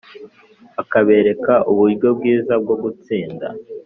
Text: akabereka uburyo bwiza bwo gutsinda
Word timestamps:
akabereka 0.81 1.53
uburyo 1.71 2.07
bwiza 2.17 2.53
bwo 2.63 2.75
gutsinda 2.83 3.47